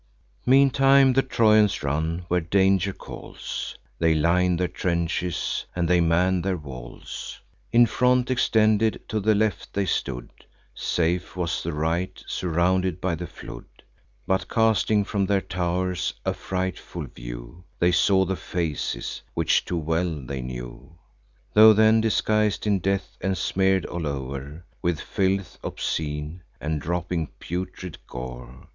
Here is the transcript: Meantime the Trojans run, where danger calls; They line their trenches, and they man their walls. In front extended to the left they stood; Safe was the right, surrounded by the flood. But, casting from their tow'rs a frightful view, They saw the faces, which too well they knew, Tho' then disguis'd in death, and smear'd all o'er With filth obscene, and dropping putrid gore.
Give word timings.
Meantime 0.47 1.13
the 1.13 1.21
Trojans 1.21 1.83
run, 1.83 2.25
where 2.27 2.41
danger 2.41 2.91
calls; 2.91 3.77
They 3.99 4.15
line 4.15 4.57
their 4.57 4.67
trenches, 4.67 5.67
and 5.75 5.87
they 5.87 6.01
man 6.01 6.41
their 6.41 6.57
walls. 6.57 7.39
In 7.71 7.85
front 7.85 8.31
extended 8.31 8.99
to 9.09 9.19
the 9.19 9.35
left 9.35 9.73
they 9.75 9.85
stood; 9.85 10.31
Safe 10.73 11.35
was 11.37 11.61
the 11.61 11.71
right, 11.71 12.19
surrounded 12.25 12.99
by 12.99 13.13
the 13.13 13.27
flood. 13.27 13.65
But, 14.25 14.49
casting 14.49 15.03
from 15.03 15.27
their 15.27 15.39
tow'rs 15.39 16.15
a 16.25 16.33
frightful 16.33 17.05
view, 17.05 17.63
They 17.77 17.91
saw 17.91 18.25
the 18.25 18.35
faces, 18.35 19.21
which 19.35 19.65
too 19.65 19.77
well 19.77 20.15
they 20.25 20.41
knew, 20.41 20.97
Tho' 21.53 21.73
then 21.73 22.01
disguis'd 22.01 22.65
in 22.65 22.79
death, 22.79 23.17
and 23.21 23.37
smear'd 23.37 23.85
all 23.85 24.07
o'er 24.07 24.65
With 24.81 24.99
filth 24.99 25.59
obscene, 25.63 26.41
and 26.59 26.81
dropping 26.81 27.27
putrid 27.37 27.99
gore. 28.07 28.67